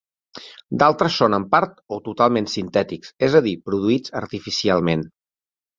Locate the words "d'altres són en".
0.83-1.45